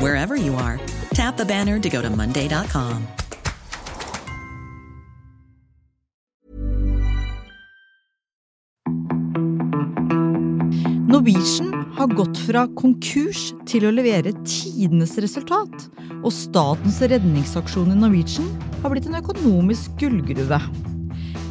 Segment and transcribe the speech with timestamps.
[0.00, 0.80] wherever you are.
[1.14, 3.06] Tap the banner to go to Monday.com.
[11.08, 15.88] Norwegian har gått fra konkurs til å levere tidenes resultat.
[16.22, 18.46] Og statens redningsaksjon i Norwegian
[18.82, 20.60] har blitt en økonomisk gullgruve.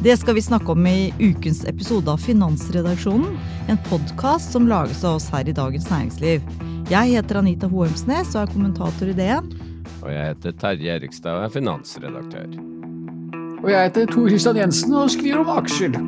[0.02, 3.34] Det skal vi snakke om i ukens episode av Finansredaksjonen,
[3.68, 6.44] en podkast som lages av oss her i Dagens Næringsliv.
[6.88, 9.50] Jeg heter Anita Hoemsnes og er kommentator i DN.
[10.00, 12.48] Og jeg heter Terje Erikstad og er finansredaktør.
[13.60, 15.98] Og jeg heter Tor Christian Jensen og skriver om aksjer.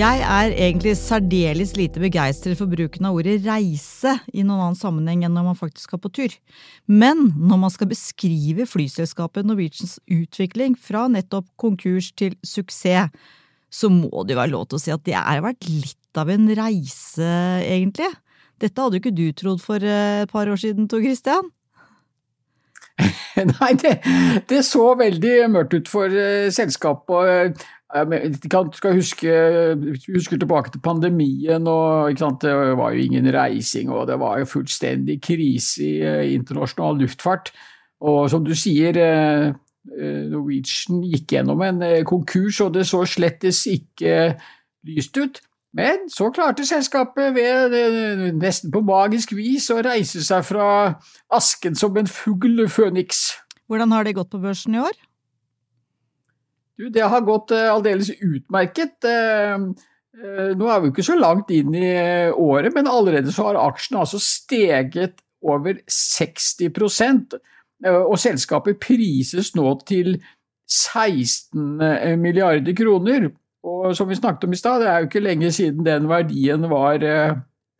[0.00, 5.22] Jeg er egentlig særdeles lite begeistret for bruken av ordet reise i noen annen sammenheng
[5.28, 6.40] enn når man faktisk skal på tur.
[6.90, 13.14] Men når man skal beskrive flyselskapet Norwegians utvikling fra nettopp konkurs til suksess,
[13.70, 16.30] så må det jo være lov til å si at det har vært litt av
[16.32, 17.30] en reise,
[17.62, 18.10] egentlig.
[18.60, 21.48] Dette hadde jo ikke du trodd for eh, et par år siden, Tor Christian?
[23.54, 23.94] Nei, det,
[24.50, 27.62] det, så veldig mørkt ut for uh, selskapet.
[27.90, 29.32] Du skal huske,
[30.14, 35.18] husker tilbake til pandemien, og det var jo ingen reising, og det var jo fullstendig
[35.24, 37.50] krise i eh, internasjonal luftfart.
[38.06, 39.54] Og som du sier, eh, eh,
[39.88, 44.34] Norwegian gikk gjennom en konkurs, og det så slettes ikke
[44.86, 45.40] lyst ut.
[45.76, 47.76] Men så klarte selskapet ved
[48.40, 50.66] nesten på magisk vis å reise seg fra
[51.30, 53.28] asken som en fugl føniks.
[53.70, 54.98] Hvordan har det gått på børsen i år?
[56.80, 59.06] Du, det har gått aldeles utmerket.
[60.58, 61.94] Nå er vi ikke så langt inn i
[62.34, 66.72] året, men allerede så har aksjene altså steget over 60
[67.88, 70.18] og selskapet prises nå til
[70.70, 73.30] 16 milliarder kroner.
[73.66, 76.68] Og som vi snakket om i stad, det er jo ikke lenge siden den verdien
[76.70, 77.00] var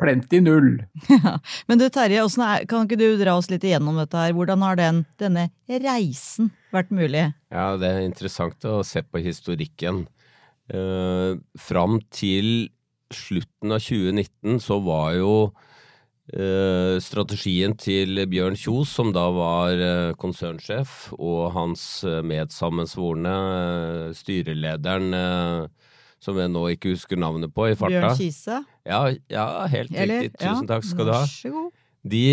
[0.01, 0.81] plenty null.
[1.11, 1.37] Ja,
[1.69, 4.35] men du Terje, er, kan ikke du dra oss litt igjennom dette her?
[4.37, 7.29] Hvordan har den, denne reisen vært mulig?
[7.53, 10.07] Ja, det er interessant å se på historikken.
[10.71, 12.71] Eh, fram til
[13.11, 15.70] slutten av 2019 så var jo eh,
[17.03, 25.11] strategien til Bjørn Kjos, som da var eh, konsernsjef, og hans eh, medsammensvorne, eh, styrelederen
[26.21, 28.13] som jeg nå ikke husker navnet på i farta.
[28.13, 28.61] Bjørn Kise?
[28.89, 29.03] Ja,
[29.33, 30.43] ja helt Eller, riktig.
[30.43, 31.65] Tusen takk skal du ha.
[32.13, 32.25] De,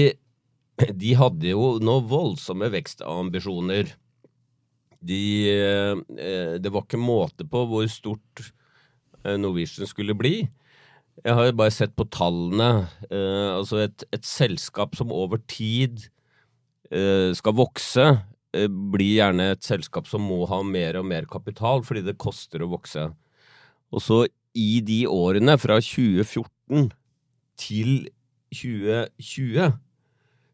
[1.03, 3.95] de hadde jo noen voldsomme vekstambisjoner.
[5.07, 8.49] De, eh, det var ikke måte på hvor stort
[9.23, 10.41] eh, Norwegian skulle bli.
[11.25, 12.87] Jeg har bare sett på tallene.
[13.09, 16.05] Eh, altså et, et, selskap som over tid
[16.87, 18.03] skal vokse,
[18.55, 22.69] blir gjerne et selskap som må ha mer og mer kapital fordi det koster å
[22.71, 23.09] vokse.
[23.91, 24.21] Og så
[24.57, 26.87] i de årene, fra 2014
[27.59, 27.91] til
[28.55, 29.75] 2020,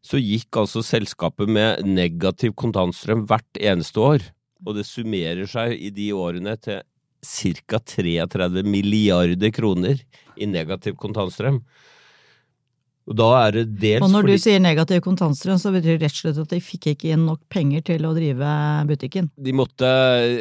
[0.03, 4.25] så gikk altså selskapet med negativ kontantstrøm hvert eneste år.
[4.63, 6.81] Og det summerer seg i de årene til
[7.23, 7.79] ca.
[7.79, 10.03] 33 milliarder kroner
[10.35, 11.61] i negativ kontantstrøm.
[13.03, 16.07] Og da er det dels Og når fordi, du sier negativ kontantstrøm, så betyr det
[16.07, 18.53] rett og slett at de fikk ikke inn nok penger til å drive
[18.87, 19.27] butikken?
[19.35, 19.89] De måtte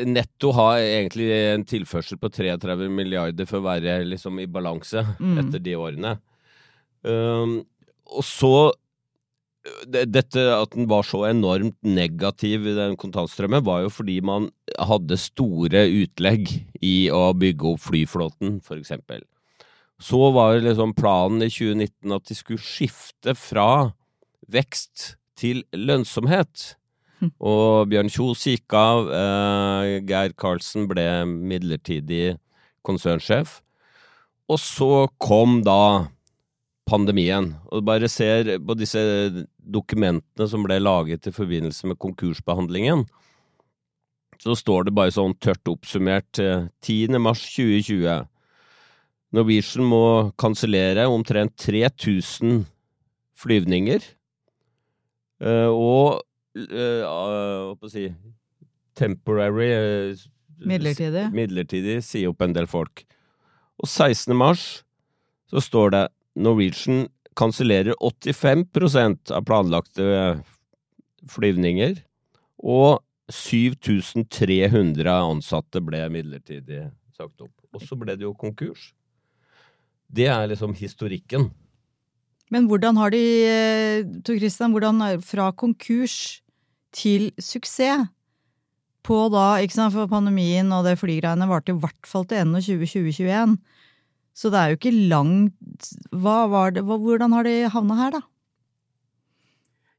[0.07, 5.35] netto ha egentlig en tilførsel på 33 milliarder for å være liksom i balanse mm.
[5.43, 6.15] etter de årene.
[7.03, 7.59] Um,
[8.13, 8.55] og så
[9.87, 15.19] dette at den var så enormt negativ i den kontantstrømmen, var jo fordi man hadde
[15.21, 16.51] store utlegg
[16.83, 19.23] i å bygge opp flyflåten, eksempel.
[20.03, 23.93] Så var liksom planen i 2019 at de skulle skifte fra
[24.51, 26.73] vekst til lønnsomhet.
[27.23, 27.31] Hm.
[27.39, 29.07] Og Bjørn Kjos gikk av.
[29.15, 32.35] Eh, Geir Karlsen ble midlertidig
[32.83, 33.61] konsernsjef.
[34.51, 36.11] Og så kom da
[36.89, 37.53] pandemien.
[37.71, 39.01] Og bare ser på disse
[39.59, 43.07] dokumentene som ble laget i forbindelse med konkursbehandlingen,
[44.43, 47.19] så står det bare sånn tørt oppsummert 10.
[47.23, 48.27] mars 2020.
[49.33, 50.05] Norwegian må
[50.41, 52.65] kansellere omtrent 3000
[53.39, 54.03] flyvninger.
[55.71, 56.21] og
[56.53, 58.11] og uh, hva si
[58.99, 59.71] temporary
[60.63, 61.25] Midlertidig.
[61.35, 63.03] Midlertidig si opp en del folk.
[63.83, 64.31] Og 16.
[64.37, 64.85] mars
[65.51, 66.03] så står det
[66.35, 67.07] Norwegian
[67.39, 70.05] kansellerer 85% av planlagte
[71.33, 71.97] flyvninger,
[72.63, 73.01] og
[73.33, 76.85] 7300 ansatte ble midlertidig
[77.17, 77.55] sagt opp.
[77.73, 78.91] Og så ble det jo konkurs.
[80.13, 81.49] Det er liksom historikken.
[82.53, 83.23] Men hvordan har de,
[84.27, 86.43] Tor Christian, hvordan fra konkurs
[86.93, 88.11] til suksess
[89.03, 93.57] på da, ikke sant, for pandemien og det flygreiene varte i hvert fall til 21.2021.
[94.35, 98.23] Så det er jo ikke langt hva var det, Hvordan har de havna her, da?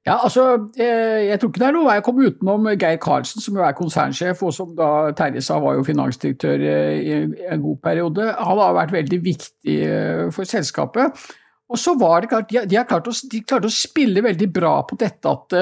[0.06, 3.40] Ja, altså, eh, Jeg tror ikke det er noe vei å komme utenom Geir Karlsen,
[3.42, 7.14] som jo er konsernsjef, og som da Terje sa var jo finansdirektør eh, i
[7.48, 8.26] en god periode.
[8.36, 11.24] Han har vært veldig viktig eh, for selskapet.
[11.72, 14.82] Og så var det klart, De har klart å, de klarte å spille veldig bra
[14.88, 15.60] på dette at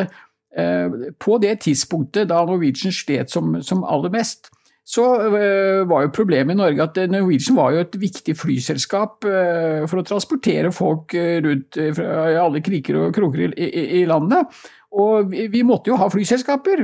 [0.52, 4.50] på det tidspunktet da Norwegian slet som, som aller mest,
[4.92, 9.88] så uh, var jo problemet i Norge at Norwegian var jo et viktig flyselskap uh,
[9.88, 11.16] for å transportere folk
[11.46, 14.52] rundt fra alle kriker og kroker i, landet.
[14.92, 16.84] Og vi, måtte jo ha flyselskaper,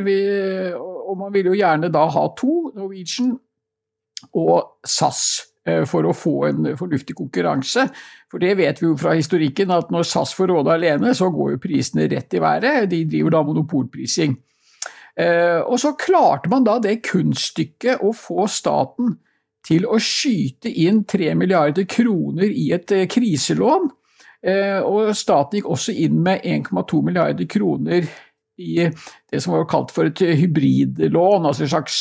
[0.79, 3.33] og man ville jo gjerne da ha to, Norwegian
[4.31, 5.25] og SAS,
[5.91, 7.89] for å få en fornuftig konkurranse.
[8.31, 11.57] For det vet vi jo fra historikken at når SAS får råde alene, så går
[11.57, 12.87] jo prisene rett i været.
[12.87, 14.37] De driver da monopolprising.
[15.17, 19.15] Eh, og så klarte man da det kunststykket å få staten
[19.65, 23.89] til å skyte inn 3 milliarder kroner i et eh, kriselån.
[24.45, 28.05] Eh, og staten gikk også inn med 1,2 milliarder kroner
[28.57, 31.97] i det som var kalt for et hybridlån, altså et slags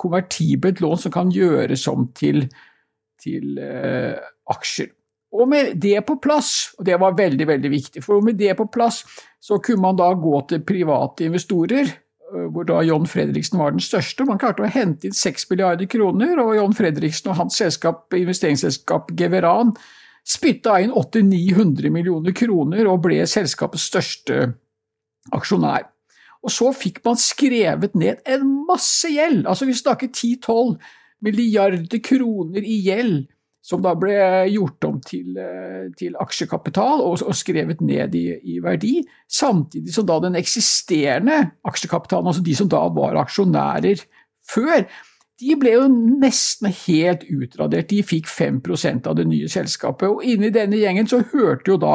[0.00, 2.46] konvertibelt lån som kan gjøres om til,
[3.20, 4.16] til uh,
[4.48, 4.88] aksjer.
[5.36, 8.70] Og med det på plass, og det var veldig veldig viktig, for med det på
[8.72, 9.02] plass
[9.44, 11.92] så kunne man da gå til private investorer
[12.52, 14.26] hvor da John Fredriksen var den største.
[14.28, 19.10] Man klarte å hente inn 6 milliarder kroner, og John Fredriksen og hans selskap, investeringsselskap
[19.18, 19.74] Geveran
[20.26, 24.52] spytta inn 800-900 millioner kroner og ble selskapets største
[25.34, 25.88] aksjonær.
[26.40, 30.78] Og så fikk man skrevet ned en masse gjeld, altså vi snakker 10-12
[31.24, 33.26] milliarder kroner i gjeld
[33.62, 34.16] som da ble
[34.48, 38.24] gjort om til, eh, til aksjekapital og, og, skrevet ned i,
[38.54, 38.96] i, verdi,
[39.28, 44.04] samtidig som da den eksisterende aksjekapitalen, altså de som da var aksjonærer
[44.50, 44.86] før,
[45.40, 47.88] de ble jo nesten helt utradert.
[47.92, 50.08] De fikk 5% av det nye selskapet.
[50.08, 51.94] Og inni denne gjengen så hørte jo da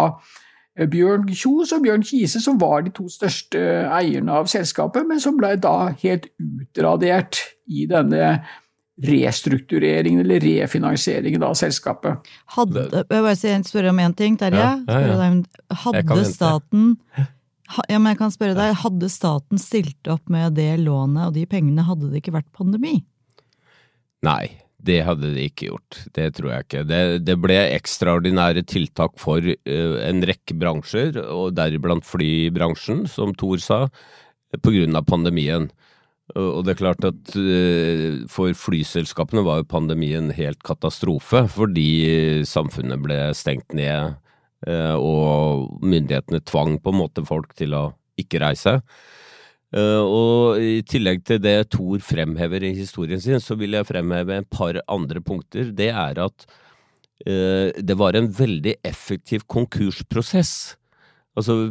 [0.78, 3.62] eh, Bjørn Kjos og Bjørn Kise, som var de to største
[3.94, 8.40] eierne av selskapet, men som ble da helt utradert i denne
[9.04, 12.28] restruktureringen eller refinansieringen av selskapet.
[12.56, 14.62] Hadde, jeg bare spørre om én ting, Terje.
[14.88, 15.80] Ja, ja, ja.
[15.84, 16.94] Hadde staten
[17.90, 21.48] ja, men jeg kan spørre deg, Hadde staten stilt opp med det lånet og de
[21.50, 23.00] pengene, hadde det ikke vært pandemi?
[24.26, 24.54] Nei,
[24.86, 26.00] det hadde det ikke gjort.
[26.14, 26.84] Det tror jeg ikke.
[26.88, 33.62] Det, det ble ekstraordinære tiltak for uh, en rekke bransjer, og deriblant flybransjen, som Thor
[33.64, 33.82] sa,
[34.56, 35.70] på grunn av pandemien.
[36.34, 43.04] Og det er klart at eh, for flyselskapene var jo pandemien helt katastrofe, fordi samfunnet
[43.04, 44.16] ble stengt ned
[44.66, 47.84] eh, og myndighetene tvang på en måte folk til å
[48.18, 48.80] ikke reise.
[49.70, 54.40] Eh, og i tillegg til det Thor fremhever i historien sin, så vil jeg fremheve
[54.40, 55.70] en par andre punkter.
[55.78, 56.48] Det er at
[57.26, 60.76] det var en veldig effektiv konkursprosess.
[61.36, 61.68] Altså,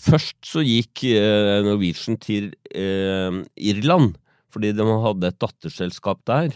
[0.00, 4.14] først så gikk eh, Norwegian til eh, Irland,
[4.54, 6.54] fordi de hadde et datterselskap der,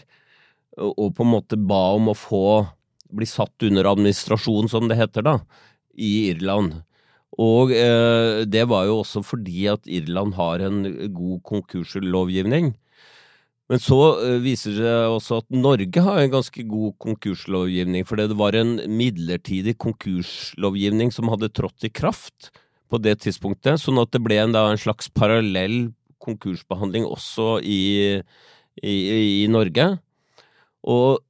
[0.78, 2.44] og, og, på en måte ba om å få
[3.12, 5.36] bli satt under administrasjon, som det heter da,
[5.92, 6.80] i Irland.
[7.38, 10.82] Og eh, det var jo også fordi at Irland har en
[11.14, 12.72] god konkurslovgivning.
[13.68, 18.20] Men så uh, viser det seg også at Norge har en ganske god konkurslovgivning, for
[18.20, 22.50] det var en midlertidig konkurslovgivning som hadde trådt i kraft
[22.88, 25.90] på det tidspunktet, sånn at det ble en, da, en slags parallell
[26.24, 27.80] konkursbehandling også i,
[28.80, 28.94] i,
[29.44, 29.90] i Norge.
[30.88, 31.20] Og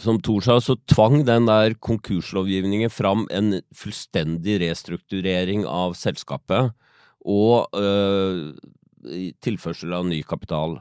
[0.00, 6.72] som Thor sa, så tvang den der konkurslovgivningen fram en fullstendig restrukturering av selskapet
[7.28, 8.52] og øh,
[9.44, 10.78] tilførsel av ny kapital.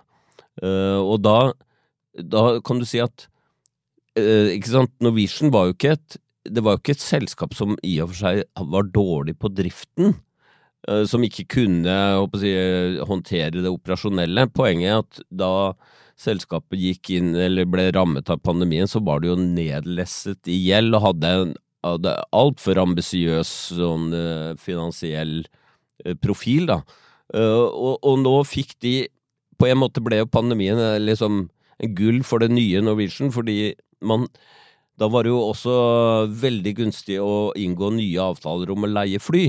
[0.59, 1.37] Uh, og da,
[2.19, 3.27] da, kan du si at
[4.19, 7.75] uh, ikke sant, Norwegian var jo ikke et det var jo ikke et selskap som
[7.85, 8.39] i og for seg
[8.73, 10.15] var dårlig på driften,
[10.89, 11.97] uh, som ikke kunne
[12.41, 12.53] si,
[13.05, 14.47] håndtere det operasjonelle.
[14.49, 15.51] Poenget er at da
[16.21, 20.97] selskapet gikk inn, eller ble rammet av pandemien, så var det jo nedlesset i gjeld
[20.97, 24.11] og hadde en hadde altfor ambisiøs sånn
[24.61, 25.39] finansiell
[26.21, 26.75] profil, da.
[27.33, 28.95] Og, og nå fikk de
[29.61, 31.45] på en måte ble jo pandemien eh, liksom
[31.97, 34.27] gull for det nye Norwegian, fordi man
[34.99, 35.73] Da var det jo også
[36.29, 39.47] veldig gunstig å inngå nye avtaler om å leie fly.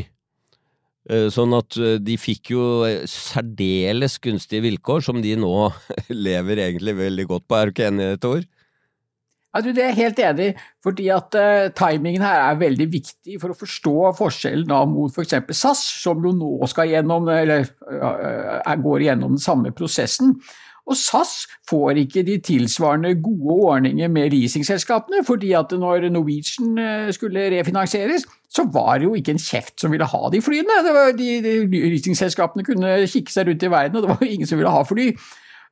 [1.11, 2.63] Eh, sånn at eh, de fikk jo
[3.11, 5.51] særdeles gunstige vilkår, som de nå
[6.29, 7.59] lever egentlig veldig godt på.
[7.59, 8.47] Er du ikke enig, Tor?
[9.53, 10.49] Ja, du, det er jeg helt enig
[10.85, 15.37] fordi at uh, timingen her er veldig viktig for å forstå forskjellen da mot f.eks.
[15.53, 20.39] SAS, som jo nå skal gjennom, eller uh, går gjennom den samme prosessen.
[20.89, 26.81] Og SAS får ikke de tilsvarende gode ordninger med leasingselskapene, fordi at når Norwegian
[27.15, 30.81] skulle refinansieres, så var det jo ikke en kjeft som ville ha de flyene.
[31.21, 34.59] De, de leasingselskapene kunne kikke seg rundt i verden, og det var jo ingen som
[34.59, 35.13] ville ha fly.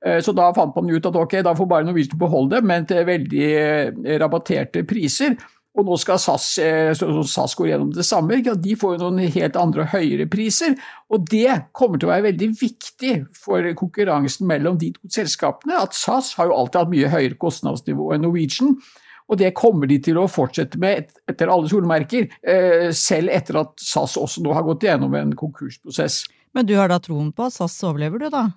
[0.06, 2.86] Eh, så da fant man ut at ok, da får bare Norwegian beholde det, men
[2.88, 5.36] til veldig eh, rabatterte priser.
[5.78, 6.90] Og nå skal SAS, eh,
[7.30, 8.40] SAS gå gjennom det samme.
[8.42, 10.74] De får jo noen helt andre og høyere priser.
[11.12, 15.78] Og det kommer til å være veldig viktig for konkurransen mellom de to selskapene.
[15.78, 18.74] At SAS har jo alltid hatt mye høyere kostnadsnivå enn Norwegian.
[19.30, 22.24] Og det kommer de til å fortsette med etter alle solmerker,
[22.98, 26.24] selv etter at SAS også nå har gått gjennom en konkursprosess.
[26.50, 28.48] Men du har da troen på at SAS overlever, du da?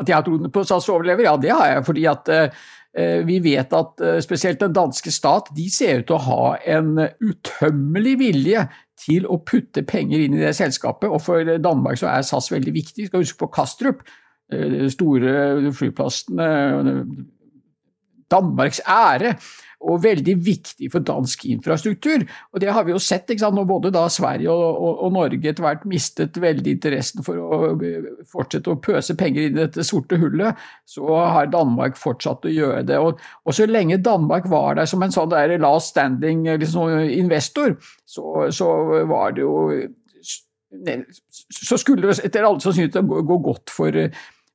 [0.00, 1.26] At jeg har troen på SAS overlever?
[1.26, 1.84] Ja, det har jeg.
[1.86, 6.18] fordi at eh, vi vet at eh, spesielt den danske stat de ser ut til
[6.18, 8.66] å ha en utømmelig vilje
[9.04, 11.10] til å putte penger inn i det selskapet.
[11.10, 13.04] Og for Danmark så er SAS veldig viktig.
[13.04, 14.04] Vi skal huske på Kastrup,
[14.52, 16.42] eh, store flyplassen.
[18.30, 19.36] Danmarks ære
[19.84, 22.24] og veldig viktig for dansk infrastruktur.
[22.52, 25.50] Og Det har vi jo sett sant, når både da Sverige og, og, og Norge
[25.50, 27.74] etter hvert mistet veldig interessen for å
[28.30, 32.84] fortsette å pøse penger inn i dette sorte hullet, så har Danmark fortsatt å gjøre
[32.88, 33.00] det.
[33.00, 37.76] Og, og så lenge Danmark var der som en sånn der last standing liksom, investor,
[38.08, 38.70] så, så
[39.10, 39.68] var det jo
[41.54, 43.94] så skulle det etter alle sannsynlighet gå, gå godt for,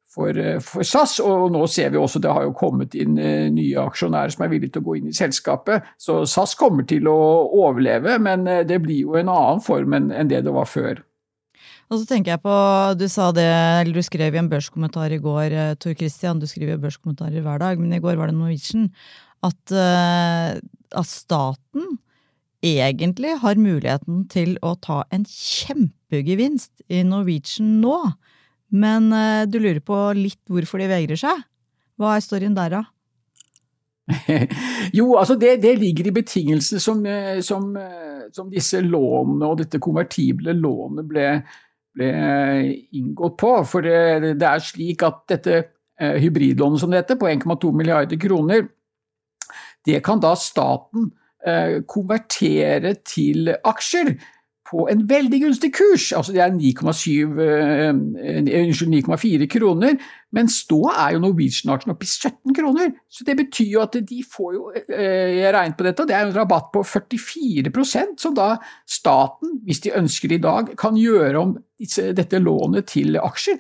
[0.10, 1.18] for, eh, for, SAS.
[1.24, 4.54] Og nå ser vi også det har jo kommet inn eh, nye aksjonærer som er
[4.54, 5.92] villige til å gå inn i selskapet.
[6.02, 7.20] Så SAS kommer til å
[7.62, 11.04] overleve, men eh, det blir jo en annen form enn det det var før.
[11.90, 12.56] Og så tenker jeg på,
[13.00, 16.78] Du sa det, eller du skrev i en børskommentar i går, Tor Christian, du skriver
[16.78, 18.92] børskommentarer hver dag, men i går var det Norwegian,
[19.42, 21.98] at, at staten
[22.62, 27.98] egentlig har muligheten til å ta en kjempegevinst i Norwegian nå.
[28.70, 31.46] Men uh, du lurer på litt hvorfor de vegrer seg?
[32.00, 32.86] Hva er storyen der, da?
[34.98, 39.60] jo, altså det, det, ligger i betingelsene som, eh, som, eh, som, disse lånene og
[39.62, 41.28] dette konvertible lånet ble,
[41.98, 42.10] ble
[42.98, 43.54] inngått på.
[43.70, 48.20] For det, det, er slik at dette eh, hybridlånet som det heter, på 1,2 milliarder
[48.22, 48.66] kroner,
[49.86, 51.12] det kan da staten
[51.46, 54.16] eh, konvertere til aksjer
[54.70, 56.12] på en veldig gunstig kurs.
[56.16, 57.42] Altså det er 9,4
[59.42, 59.96] eh, kroner,
[60.36, 62.92] mens da er jo Norwegian-aksjen oppe i 17 kroner.
[63.10, 66.28] Så det betyr jo at de får jo eh, Jeg regnet på dette, det er
[66.28, 68.50] en rabatt på 44% som da
[68.86, 73.58] staten, hvis de ønsker det i dag, kan gjøre om dette lånet til aksjer.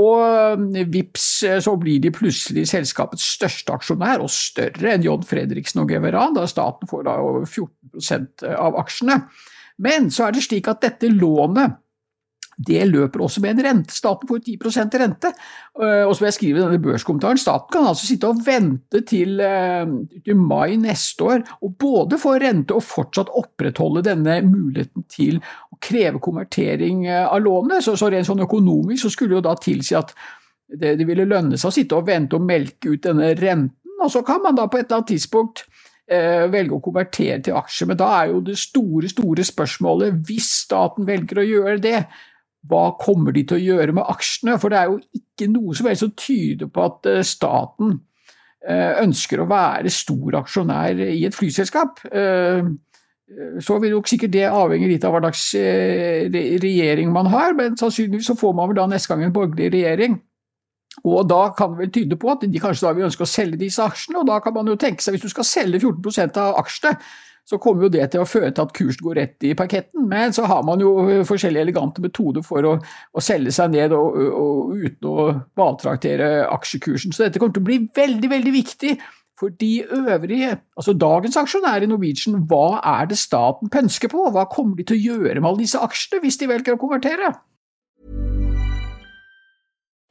[0.00, 1.28] Og eh, vips,
[1.64, 6.46] så blir de plutselig selskapets største aksjonær, og større enn John Fredriksen og Geveran, da
[6.48, 9.22] staten får da over 14 av aksjene.
[9.80, 11.78] Men så er det slik at dette lånet
[12.66, 13.94] det løper også med en rente.
[13.94, 15.32] Staten får 10% rente.
[15.80, 19.40] Og og som jeg skriver i denne børskommentaren, staten kan altså sitte og vente til,
[19.40, 19.86] eh,
[20.24, 25.40] til mai neste år og både få rente og fortsatt opprettholde denne muligheten til
[25.72, 27.84] å kreve konvertering eh, av lånet.
[27.86, 30.12] Så, så rent sånn økonomisk så skulle jo da tilsi at
[30.68, 34.10] det, det ville lønne seg å sitte og vente og melke ut denne renten, og
[34.12, 35.64] så kan man da på et eller annet tidspunkt
[36.10, 37.86] Eh, velge å konvertere til aksjer.
[37.86, 42.00] Men da er jo det store, store spørsmålet, hvis staten velger å gjøre det,
[42.68, 44.58] hva kommer de til å gjøre med aksjene?
[44.60, 47.96] For det er jo ikke noe som helst som tyder på at eh, staten
[48.66, 52.02] eh, ønsker å være stor aksjonær i et flyselskap.
[53.62, 55.52] Så vil nok sikkert det avhenge litt av hva slags
[56.34, 60.16] regjering man har, men sannsynligvis så får man vel da neste gang en borgerlig regjering.
[61.06, 63.60] Og da kan det vel tyde på at de kanskje da vil ønske å selge
[63.60, 66.58] disse aksjene, og da kan man jo tenke seg, hvis du skal selge 14% av
[66.60, 66.96] aksjene,
[67.50, 70.04] så kommer jo det til å føre til at kursen går rett i parketten.
[70.10, 70.92] Men så har man jo
[71.26, 75.24] forskjellige elegante metoder for å, å selge seg ned og, og, uten å
[75.58, 77.14] valtraktere aksjekursen.
[77.14, 78.94] Så dette kommer til å bli veldig, veldig viktig
[79.40, 82.42] for de øvrige, altså dagens aksjonærer i Norwegian.
[82.46, 84.28] Hva er det staten pønsker på?
[84.34, 87.32] Hva kommer de til å gjøre med alle disse aksjene hvis de velger å konvertere?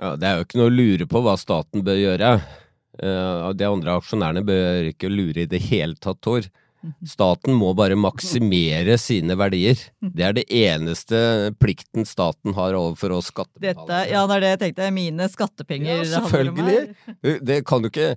[0.00, 2.34] Ja, det er jo ikke noe å lure på hva staten bør gjøre.
[2.94, 6.46] Uh, de andre aksjonærene bør ikke lure i det hele tatt, Tor.
[7.08, 9.78] Staten må bare maksimere sine verdier.
[10.04, 11.18] Det er det eneste
[11.60, 14.10] plikten staten har overfor oss skattebetalere.
[14.12, 14.90] Ja, det er det jeg tenkte.
[14.94, 17.38] Mine skattepenger Ja, selvfølgelig.
[17.40, 18.14] Det kan du ikke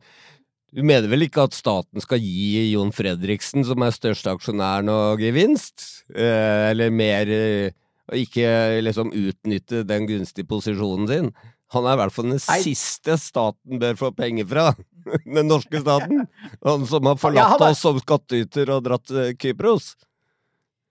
[0.75, 5.15] Du mener vel ikke at staten skal gi Jon Fredriksen, som er største aksjonær, noe
[5.17, 6.03] gevinst?
[6.12, 7.72] Eh, eller mer eh,
[8.12, 11.31] Og ikke liksom utnytte den gunstige posisjonen sin?
[11.75, 12.59] Han er i hvert fall den Nei.
[12.63, 14.67] siste staten bør få penger fra.
[15.38, 16.25] Den norske staten.
[16.63, 17.71] Han som har forlatt ja, var...
[17.75, 19.93] oss som skattyter og dratt til Kypros.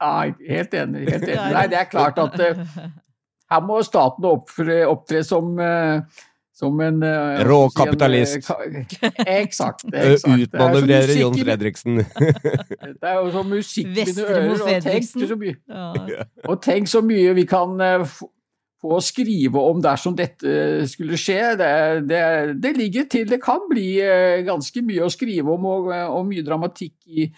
[0.00, 1.02] Ja, helt enig.
[1.08, 1.50] Helt enig.
[1.56, 2.62] Nei, det er klart at uh,
[3.52, 6.00] her må staten opptre, opptre som, uh,
[6.56, 8.36] som en uh, Rå si, kapitalist.
[8.36, 9.24] eh, ka- Eksakt.
[9.24, 9.84] Eh, eksakt.
[9.92, 12.00] Det er som Utmanøvrere Jon Fredriksen.
[12.04, 14.48] Det er jo som musikk i mine ører.
[14.52, 15.28] Og tenk, Fredriksen.
[15.32, 16.24] så mye, Ja.
[16.52, 17.76] og tenk så mye vi kan
[18.86, 21.40] få få skrive om dersom dette skulle skje.
[21.58, 22.22] Det, det,
[22.62, 23.28] det ligger til.
[23.28, 27.28] Det kan bli eh, ganske mye å skrive om, og, eh, og mye dramatikk i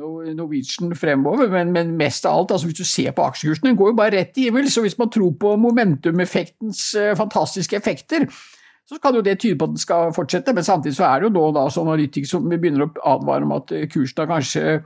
[0.00, 3.90] Norwegian fremover, men, men mest av alt, altså hvis du ser på aksjekursen, den går
[3.90, 4.70] jo bare rett i himmel.
[4.70, 8.24] Så hvis man tror på momentum-effektens eh, fantastiske effekter,
[8.88, 10.54] så kan jo det tyde på at den skal fortsette.
[10.56, 13.54] Men samtidig så er det jo nå da sånn analytikere som begynner å advare om
[13.58, 14.80] at kursen har kanskje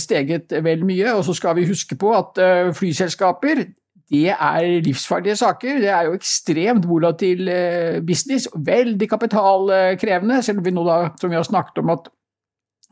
[0.00, 1.12] steget vel mye.
[1.14, 2.40] Og så skal vi huske på at
[2.74, 3.62] flyselskaper
[4.10, 5.78] det er livsfarlige saker.
[5.80, 8.48] Det er jo ekstremt volatil eh, business.
[8.54, 12.10] Veldig kapitalkrevende, selv om vi nå da, som vi har snakket om, at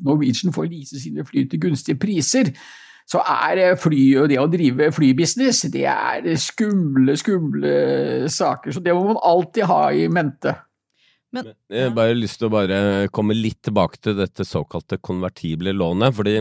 [0.03, 2.53] Norwegian får lease sine fly til gunstige priser.
[3.09, 7.77] Så er eh, fly og det å drive flybusiness, det er skumle, skumle
[8.33, 8.73] saker.
[8.73, 10.57] Så det må man alltid ha i mente.
[11.33, 15.73] Men, Jeg har bare lyst til å bare komme litt tilbake til dette såkalte konvertible
[15.77, 16.41] lånet, fordi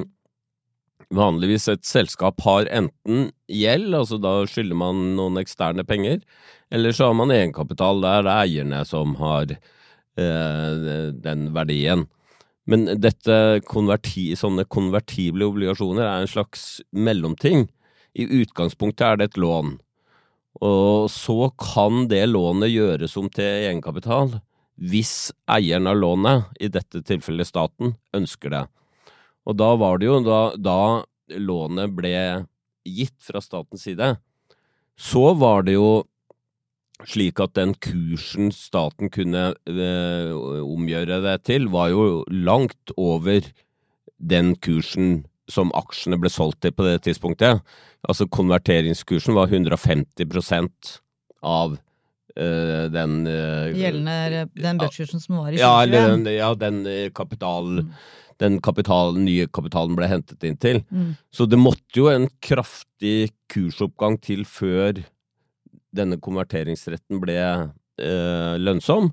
[1.16, 6.22] vanligvis et selskap har enten gjeld, altså da skylder man noen eksterne penger,
[6.72, 12.08] eller så har man egenkapital, det er eierne som har eh, den verdien.
[12.70, 17.66] Men dette konverti, sånne konvertible obligasjoner er en slags mellomting.
[18.16, 19.76] I utgangspunktet er det et lån,
[20.62, 24.40] og så kan det lånet gjøres om til egenkapital
[24.82, 28.64] hvis eieren av lånet, i dette tilfellet staten, ønsker det.
[29.50, 30.82] Og da var det jo, da, da
[31.40, 32.16] lånet ble
[32.86, 34.16] gitt fra statens side,
[35.00, 36.04] så var det jo
[37.10, 43.46] slik at den kursen staten kunne eh, omgjøre det til, var jo langt over
[44.22, 47.64] den kursen som aksjene ble solgt til på det tidspunktet.
[48.08, 50.94] Altså konverteringskursen var 150%
[51.42, 51.76] av
[52.38, 56.30] eh, den eh, Gjeldende den børskursen som var i ja, 2021.
[56.30, 56.84] Ja, ja, den
[57.18, 57.86] kapital...
[57.90, 60.82] kapital Den kapitalen, nye kapitalen ble hentet inn til.
[60.90, 61.14] Mm.
[61.30, 65.04] Så det måtte jo en kraftig kursoppgang til før
[65.96, 69.12] denne konverteringsretten ble eh, lønnsom.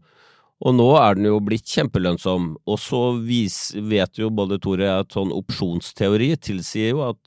[0.58, 2.50] Og nå er den jo blitt kjempelønnsom.
[2.66, 7.20] Og så vis, vet jo både Tore at sånn opsjonsteori tilsier jo at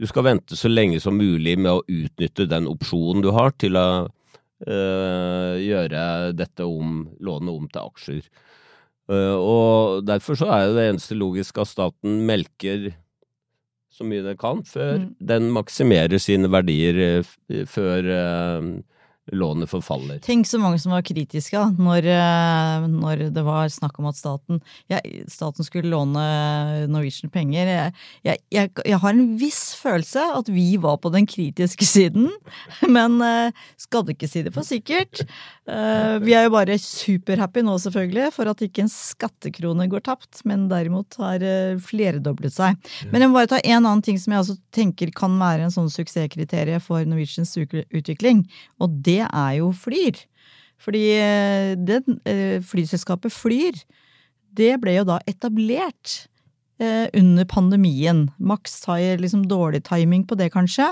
[0.00, 3.78] du skal vente så lenge som mulig med å utnytte den opsjonen du har, til
[3.78, 3.86] å
[4.66, 8.24] eh, gjøre dette om, lånet om til aksjer.
[9.10, 12.92] Eh, og derfor så er det eneste logiske at staten melker
[13.92, 15.08] så mye den kan, før Mm.
[15.20, 16.96] den maksimerer sine verdier
[17.50, 18.82] eh, før eh,
[19.30, 20.18] lånet forfaller.
[20.18, 24.18] Tenk så mange som var kritiske da, når, eh, når det var snakk om at
[24.18, 24.58] staten,
[24.90, 24.98] ja,
[25.30, 26.24] staten skulle låne
[26.90, 27.70] Norwegian penger.
[28.26, 32.26] Jeg, jeg, jeg, har en viss følelse at vi var på den kritiske siden,
[32.96, 33.20] men
[33.78, 35.22] skal du ikke si det for sikkert.
[35.70, 40.42] Eh, vi er jo bare superhappy nå selvfølgelig for at ikke en skattekrone går tapt,
[40.48, 41.46] men derimot har
[41.86, 42.92] flerdoblet seg.
[43.12, 45.74] Men jeg må bare ta en annen ting som jeg også tenker kan være en
[45.74, 48.42] sånn suksesskriterium for Norwegians utvikling,
[48.82, 50.24] og det er jo Flyr.
[50.82, 53.78] Fordi eh, det, eh, flyselskapet Flyr,
[54.52, 56.24] det ble jo da etablert
[56.82, 58.26] eh, under pandemien.
[58.38, 60.90] Max har liksom dårlig timing på det, kanskje.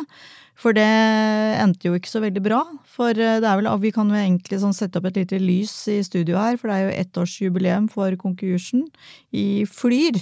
[0.60, 2.60] For det endte jo ikke så veldig bra.
[2.84, 6.02] For det er vel, vi kan jo egentlig sånn sette opp et lite lys i
[6.04, 8.84] studio her, for det er jo ettårsjubileum for konkursen
[9.32, 10.20] i Flyr.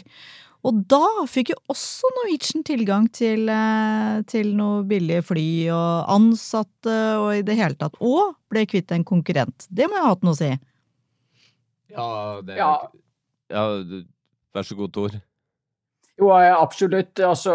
[0.68, 6.96] Og da fikk jo også Norwegian tilgang til, eh, til noe billige fly og ansatte
[7.16, 7.96] og i det hele tatt.
[8.04, 9.64] Og ble kvitt en konkurrent.
[9.72, 10.50] Det må jo ha hatt noe å si.
[11.88, 12.08] Ja,
[12.44, 12.74] det Ja.
[13.48, 13.64] ja,
[14.54, 15.10] vær så god, Tor.
[16.18, 17.14] Jo, absolutt.
[17.22, 17.54] Altså,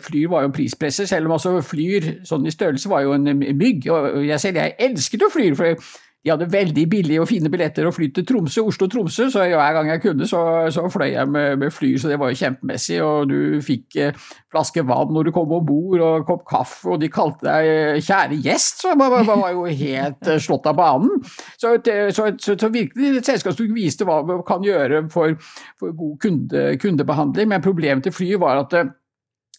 [0.00, 3.86] Flyr var jo prispresser, selv om altså Flyr sånn i størrelse var jo en mygg.
[3.92, 5.76] Og jeg selv, jeg elsket jo Flyr, for
[6.24, 9.90] de hadde veldig billige og fine billetter å fly til Tromsø, Oslo-Tromsø, så hver gang
[9.92, 10.40] jeg kunne, så,
[10.74, 12.98] så fløy jeg med, med, fly, så det var jo kjempemessig.
[13.06, 16.98] Og du fikk eh, flaske vann når du kom om bord, og kopp kaffe, og
[17.02, 20.78] de kalte deg eh, 'kjære gjest', så man, man var jo helt eh, slått av
[20.80, 21.22] banen.
[21.54, 25.38] Så, så, så, så virkelig et selskap som viste hva man kan gjøre for,
[25.78, 28.74] for god kunde, kundebehandling, men problemet til flyet var at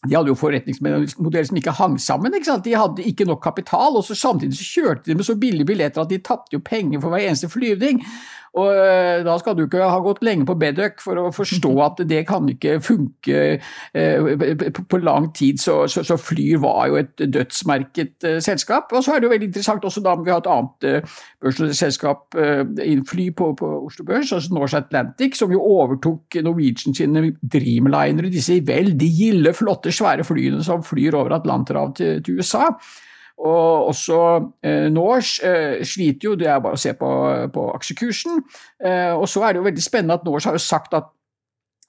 [0.07, 2.35] de hadde jo forretningsmodeller som ikke hang sammen.
[2.35, 5.67] Ikke de hadde ikke nok kapital, og så samtidig så kjørte de med så billige
[5.67, 7.99] billetter at de tapte penger for hver eneste flyvning.
[8.57, 12.01] Og eh, da skal du ikke ha gått lenge på Bedøk for å forstå at
[12.09, 15.61] det kan ikke funke eh, på lang tid.
[15.61, 18.93] Så, så, så Flyr var jo et dødsmerket eh, selskap.
[18.95, 21.09] Og så er det jo veldig interessant også da vi har et annet
[21.39, 27.29] børsselskap innen fly på, på, Oslo Børs, altså Norse Atlantic, som jo overtok Norwegian sine
[27.39, 32.67] Dreamlinere, disse veldig gilde, flotte, svære flyene som flyr over Atlanterhavet til, til USA.
[33.39, 34.17] Og også
[34.63, 37.11] eh, Norse eh, sliter jo, det er bare å se på,
[37.55, 38.41] på aksjekursen.
[38.83, 41.07] Eh, og så er det jo veldig spennende at Norse har jo sagt at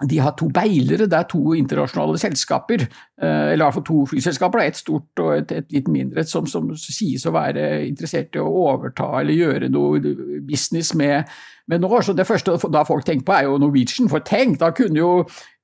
[0.08, 2.86] de har to beilere, det er to internasjonale selskaper,
[3.20, 6.46] eh, eller i hvert fall to flyselskaper, et stort og et, et litt mindre, som,
[6.48, 10.00] som, sies å være interessert i å overta eller gjøre noe
[10.48, 11.28] business med,
[11.68, 12.08] med Norse.
[12.08, 15.12] Så det første da folk tenker på er jo Norwegian, for tenk, da kunne jo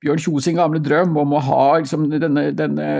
[0.03, 2.91] Bjørn Kjos sin gamle drøm om å ha liksom, denne, denne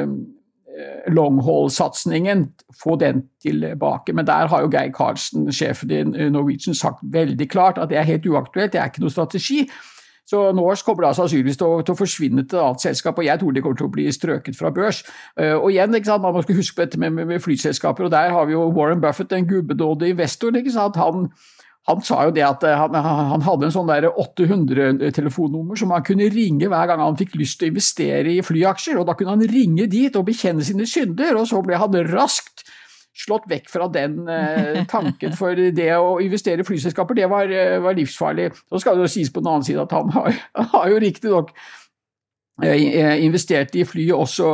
[1.08, 2.48] longhaul-satsingen,
[2.84, 4.14] få den tilbake.
[4.14, 8.10] Men der har jo Geir Karlsen, sjefen i Norwegian, sagt veldig klart at det er
[8.10, 9.68] helt uaktuelt, det er ikke noe strategi.
[10.28, 13.40] Så Norse kommer da sannsynligvis til til å, forsvinne til et annet selskap, og jeg
[13.40, 15.04] tror de kommer til å bli strøket fra børs.
[15.40, 18.68] Uh, og igjen, Man skal huske på dette med, flyselskaper, og der har vi jo
[18.76, 20.52] Warren Buffett, en gubbedådig investor.
[20.56, 21.30] ikke sant, han
[21.88, 26.68] han sa jo det at han, han hadde en sånn 800-telefonnummer som han kunne ringe
[26.68, 29.00] hver gang han fikk lyst til å investere i flyaksjer.
[29.00, 32.66] og Da kunne han ringe dit og bekjenne sine synder, og så ble han raskt
[33.18, 35.32] slått vekk fra den eh, tanken.
[35.38, 37.52] For det å investere i flyselskaper, det var,
[37.84, 38.52] var livsfarlig.
[38.68, 40.42] Så skal det jo sies på den annen side at han har,
[40.76, 41.56] har jo riktignok
[42.58, 44.48] investert i flyet også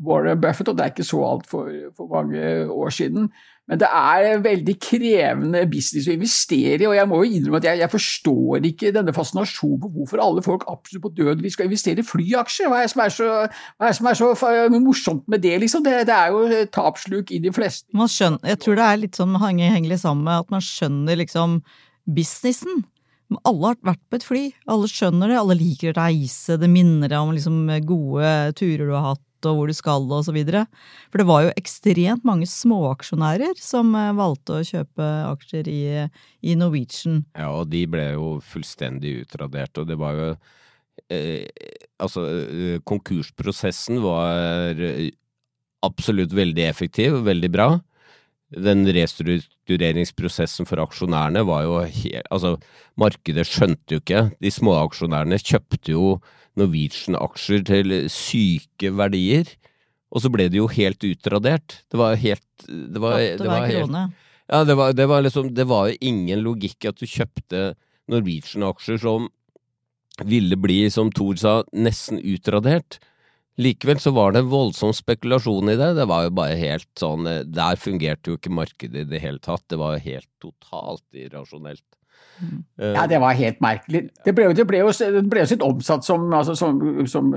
[0.00, 3.28] Warren Buffett, og det er ikke så altfor for mange år siden.
[3.68, 7.66] Men det er veldig krevende business å investere i, og jeg må jo innrømme at
[7.68, 11.68] jeg, jeg forstår ikke denne fascinasjonen på hvorfor alle folk absolutt på døden vi skal
[11.68, 12.70] investere i flyaksjer.
[12.72, 13.30] Hva er det som er så,
[13.98, 14.32] som er så
[14.78, 15.84] morsomt med det, liksom?
[15.84, 17.90] Det, det er jo tapsluk i de fleste.
[17.92, 21.60] Skjønner, jeg tror det er litt sånn hengelig sammen med at man skjønner liksom
[22.08, 22.86] businessen.
[23.44, 27.12] Alle har vært på et fly, alle skjønner det, alle liker å reise, det minner
[27.12, 30.64] deg om liksom gode turer du har hatt og hvor du skal og så videre.
[31.12, 35.82] For det var jo ekstremt mange småaksjonærer som valgte å kjøpe aksjer i,
[36.42, 37.22] i Norwegian.
[37.38, 40.30] Ja, og de ble jo fullstendig utradert, og det var jo
[41.12, 41.46] eh,
[41.98, 42.22] Altså,
[42.86, 44.78] konkursprosessen var
[45.82, 47.66] absolutt veldig effektiv, og veldig bra.
[48.48, 52.54] Den restruktureringsprosessen for aksjonærene var jo helt Altså,
[52.96, 54.22] markedet skjønte jo ikke.
[54.40, 56.14] De små aksjonærene kjøpte jo
[56.58, 59.50] Norwegian-aksjer til syke verdier,
[60.08, 61.82] og så ble de jo helt utradert.
[61.92, 63.98] Det var helt Det var, det var helt
[64.48, 67.74] Ja, det var, det var liksom Det var jo ingen logikk at du kjøpte
[68.08, 69.28] Norwegian-aksjer som
[70.24, 72.98] ville bli, som Thor sa, nesten utradert.
[73.58, 75.92] Likevel så var det voldsom spekulasjon i det.
[75.98, 79.64] Det var jo bare helt sånn Der fungerte jo ikke markedet i det hele tatt.
[79.66, 81.84] Det var jo helt totalt irrasjonelt.
[82.78, 84.04] Ja, det var helt merkelig.
[84.24, 86.78] Det ble, det ble jo, det ble jo sitt omsatt som, altså, som,
[87.10, 87.32] som,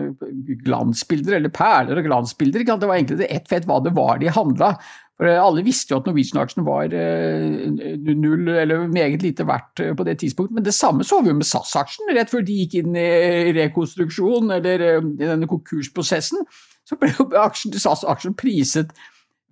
[0.65, 2.65] glansbilder, eller perler og glansbilder.
[2.69, 4.75] Det var egentlig det ett fett hva det var de handla.
[5.21, 10.55] For Alle visste jo at Norwegian-aksjen var null eller meget lite verdt på det tidspunktet,
[10.57, 12.09] men det samme så vi jo med SAS-aksjen.
[12.17, 16.41] Rett før de gikk inn i rekonstruksjon eller i denne konkursprosessen,
[16.89, 18.89] så ble jo SAS-aksjen priset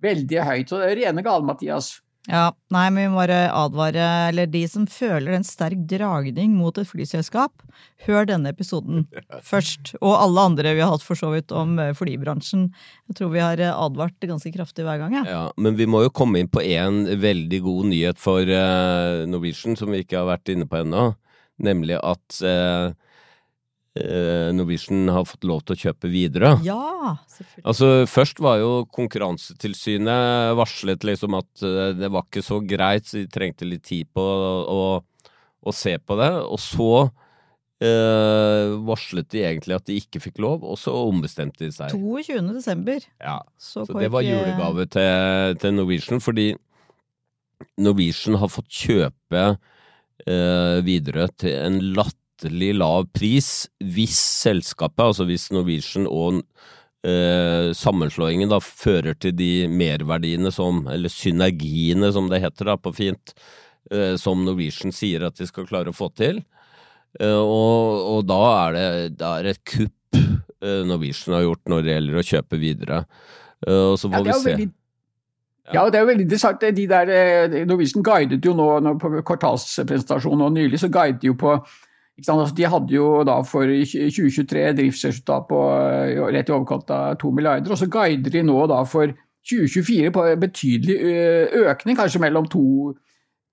[0.02, 0.72] veldig høyt.
[0.72, 2.00] Så det er rene gale, Mathias.
[2.28, 6.76] Ja, nei, men vi må bare advare, eller de som føler en sterk dragning mot
[6.76, 7.62] et flyselskap,
[8.04, 9.06] hør denne episoden
[9.50, 9.94] først.
[10.02, 12.68] Og alle andre vi har hatt for så vidt om flybransjen.
[13.08, 15.24] Jeg tror vi har advart ganske kraftig hver gang, ja.
[15.24, 19.80] ja men vi må jo komme inn på en veldig god nyhet for uh, Norwegian
[19.80, 21.14] som vi ikke har vært inne på ennå.
[21.64, 22.92] Nemlig at uh,
[23.98, 26.52] eh, Norwegian har fått lov til å kjøpe videre.
[26.66, 27.64] Ja, selvfølgelig.
[27.72, 33.22] Altså, først var jo Konkurransetilsynet varslet liksom at eh, det var ikke så greit, så
[33.22, 36.30] de trengte litt tid på å, å se på det.
[36.46, 36.90] Og så
[37.82, 41.94] eh, varslet de egentlig at de ikke fikk lov, og så ombestemte de seg.
[41.96, 42.40] 22.
[42.54, 43.04] desember.
[43.22, 46.52] Ja, Så, så det var julegave til, til Norwegian, fordi
[47.80, 51.80] Norwegian har fått kjøpe eh, videre til en
[52.40, 56.42] latterlig lav pris hvis selskapet, altså hvis Norwegian og
[57.04, 62.92] eh, sammenslåingen da fører til de merverdiene som, eller synergiene som det heter da på
[62.92, 63.34] fint,
[63.92, 66.42] eh, som Norwegian sier at de skal klare å få til.
[67.20, 71.82] Eh, og, og da er det, det er et kupp eh, Norwegian har gjort når
[71.84, 73.04] det gjelder å kjøpe videre.
[73.66, 74.54] Eh, og så får er vi se.
[74.54, 74.72] veldig
[75.70, 76.64] Ja, det er jo veldig interessant.
[76.74, 81.30] De der, eh, Norwegian guidet jo nå, nå på kvartalspresentasjonen og nylig, så guidet de
[81.30, 81.52] jo på?
[82.28, 87.32] Altså, de hadde jo da for 2023 driftsresultat på eh, rett i overkant av 2
[87.36, 89.12] milliarder, og så guider de nå da for
[89.50, 90.96] 2024 på en betydelig
[91.64, 92.66] økning, kanskje mellom 2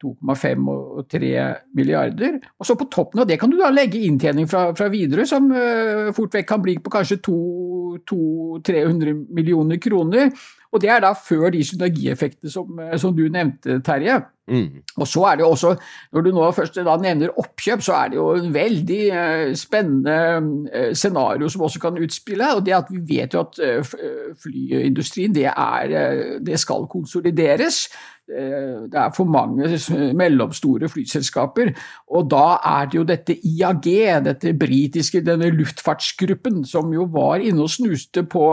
[0.03, 1.29] 2,5 og 3
[1.77, 2.37] milliarder.
[2.59, 5.51] Og så på toppen av det kan du da legge inntjening fra, fra Widerøe, som
[5.51, 10.25] ø, fort vekk kan bli på kanskje 200-300 millioner kroner.
[10.71, 14.15] Og det er da før de synergieffektene som, eh, som du nevnte, Terje.
[14.47, 14.81] Mm.
[14.95, 15.73] Og så er det jo også,
[16.15, 20.93] når du nå først nevner oppkjøp, så er det jo en veldig eh, spennende eh,
[20.95, 22.53] scenario som også kan utspille.
[22.55, 23.95] Og det at vi vet jo at eh,
[24.43, 27.87] flyindustrien, det, er, det skal konsolideres.
[28.27, 29.69] Det er for mange
[30.15, 31.71] mellomstore flyselskaper.
[32.11, 33.87] Og da er det jo dette IAG,
[34.25, 38.49] dette britiske, denne luftfartsgruppen, som jo var inne og snuste på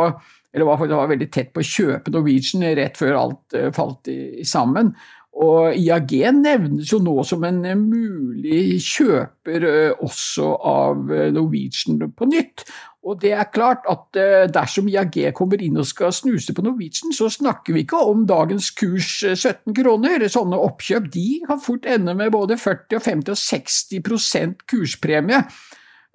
[0.55, 4.93] eller var, var veldig tett på å kjøpe Norwegian rett før alt falt i, sammen.
[5.35, 11.99] Og IAG nevnes jo nå som en eh, mulig kjøper eh, også av eh, Norwegian
[12.15, 12.63] på nytt.
[13.05, 14.17] Og det er klart at
[14.55, 18.71] dersom IAG kommer inn og skal snuse på Norwegian, så snakker vi ikke om dagens
[18.79, 20.25] kurs eh, 17 kroner.
[20.31, 25.43] Sånne oppkjøp de kan fort ende med både 40 og 50 og 60% kurspremie.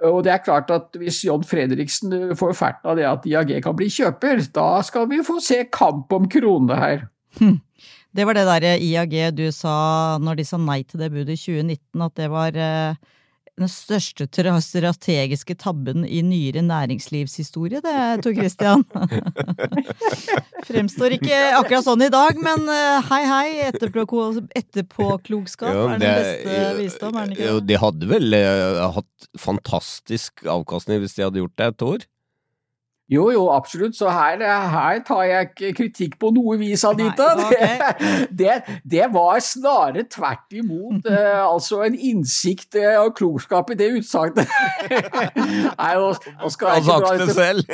[0.07, 3.75] Og det er klart at hvis John Fredriksen får ferten av det at IAG kan
[3.75, 7.09] bli kjøper, da skal vi få se kamp om kronene her.
[8.15, 11.41] Det var det derre IAG du sa når de sa nei til det budet i
[11.41, 13.09] 2019, at det var eh,
[13.59, 14.25] den største
[14.63, 18.85] strategiske tabben i nyere næringslivshistorie, det, Tor Christian.
[20.69, 24.05] Fremstår ikke akkurat sånn i dag, men eh, hei hei, etterpå,
[24.55, 27.67] etterpåklokskap etterpå er den beste visdom, er den ikke Jo, det?
[27.69, 32.07] de hadde vel eh, hatt fantastisk avkastning hvis de hadde gjort det et år?
[33.09, 33.95] Jo, jo, absolutt.
[33.97, 37.31] Så her, her tar jeg ikke kritikk på noe vis, Anita.
[37.39, 43.73] Nei, det, det, det var snarere tvert imot eh, altså en innsikt eh, og klokskap
[43.73, 44.45] i det utsagnet.
[45.79, 47.73] Nei, nå, nå skal jeg ikke dra det selv!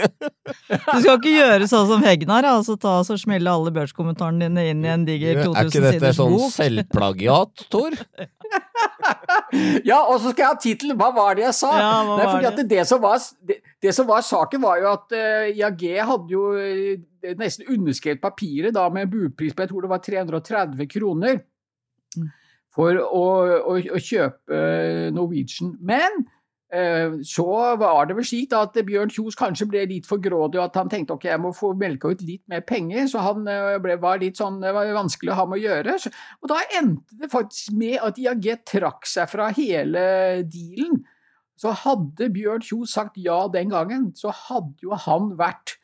[0.86, 4.70] Du skal ikke gjøre sånn som Hegnar, altså ta og så smelle alle børskommentarene dine
[4.72, 7.98] inn i en diger Er ikke dette sånn selvplagiat, Tor?
[9.90, 10.98] Ja, og så skal jeg ha tittelen.
[11.00, 11.72] Hva var det jeg sa?
[11.80, 12.66] Ja, Nei, fordi det?
[12.72, 16.48] det, som var, det, det som var saken, var jo at uh, IAG hadde jo
[16.58, 21.44] uh, nesten underskrevet papiret da med en bupris på jeg tror det var 330 kroner
[22.16, 22.30] Mm.
[22.72, 23.24] for å,
[23.72, 25.74] å, å kjøpe uh, Norwegian.
[25.84, 26.35] Men eh,
[27.24, 27.46] så
[27.78, 30.90] var det vel slik at Bjørn Kjos kanskje ble litt for grådig, og at han
[30.92, 34.20] tenkte ok, jeg må få melka ut litt mer penger, så han eh, ble, var
[34.20, 35.98] litt sånn, det var vanskelig å ha med å gjøre.
[36.42, 40.06] Og da endte det faktisk med at IAG trakk seg fra hele
[40.50, 41.04] dealen.
[41.56, 45.78] Så hadde Bjørn Kjos sagt ja den gangen, så hadde jo han vært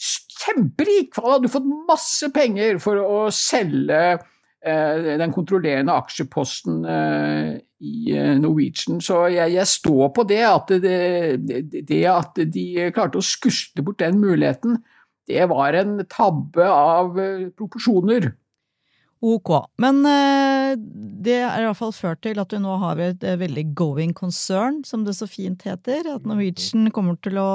[0.00, 1.14] kjemperik!
[1.20, 4.30] Han hadde fått masse penger for å selge eh,
[4.64, 7.50] den kontrollerende aksjeposten eh,
[7.84, 9.00] i eh, Norwegian.
[9.04, 14.00] Så jeg, jeg står på det at, det, det, at de klarte å skusle bort
[14.00, 14.80] den muligheten,
[15.28, 18.32] det var en tabbe av eh, proporsjoner.
[19.24, 19.48] Ok,
[19.80, 20.74] men eh,
[21.24, 24.12] det er i hvert fall ført til at vi nå har et eh, veldig going
[24.16, 26.10] concern, som det så fint heter.
[26.12, 27.48] At Norwegian kommer til å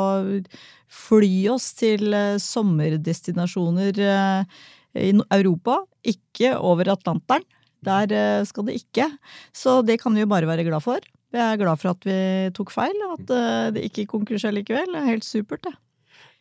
[0.89, 4.59] fly oss til eh, sommerdestinasjoner eh,
[4.97, 7.45] i Europa, ikke over Atlanteren.
[7.85, 9.07] Der eh, skal det ikke.
[9.55, 11.03] Så det kan vi jo bare være glad for.
[11.31, 12.19] Jeg er glad for at vi
[12.57, 14.91] tok feil, at eh, det ikke gikk konkurs likevel.
[14.91, 15.75] Det er helt supert, det.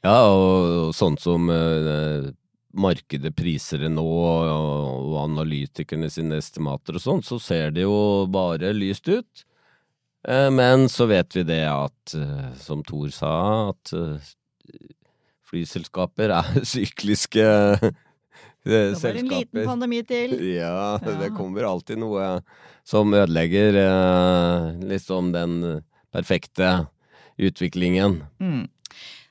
[0.06, 2.30] Ja, og, sånn som eh,
[2.78, 8.72] markedet priser det nå, og, analytikerne sine estimater og sånn, så ser det jo bare
[8.76, 9.44] lyst ut.
[10.28, 12.12] Men så vet vi det at,
[12.60, 13.30] som Thor sa,
[13.70, 13.92] at
[15.48, 17.46] flyselskaper er sykliske
[18.68, 20.36] Det var en liten pandemi til.
[20.60, 22.30] Ja, det kommer alltid noe
[22.88, 25.58] som ødelegger eh, liksom den
[26.12, 26.86] perfekte
[27.38, 28.22] utviklingen.
[28.40, 28.66] Mm.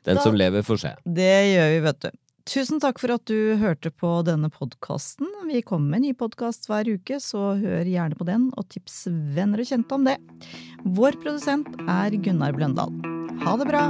[0.08, 0.96] Den Da- som lever, får se.
[1.04, 2.10] Det gjør vi, vet du.
[2.48, 5.28] Tusen takk for at du hørte på denne podkasten.
[5.50, 9.02] Vi kommer med en ny podkast hver uke, så hør gjerne på den, og tips
[9.36, 10.16] venner og kjente om det.
[10.86, 12.96] Vår produsent er Gunnar Bløndal.
[13.44, 13.90] Ha det bra!